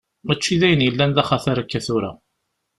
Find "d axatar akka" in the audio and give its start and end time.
1.15-1.79